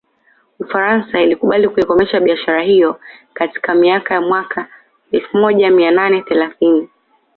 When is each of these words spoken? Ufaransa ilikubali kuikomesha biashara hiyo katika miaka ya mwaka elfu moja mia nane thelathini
Ufaransa 0.59 1.19
ilikubali 1.21 1.69
kuikomesha 1.69 2.19
biashara 2.19 2.61
hiyo 2.61 2.99
katika 3.33 3.75
miaka 3.75 4.13
ya 4.13 4.21
mwaka 4.21 4.67
elfu 5.11 5.37
moja 5.37 5.71
mia 5.71 5.91
nane 5.91 6.21
thelathini 6.21 6.89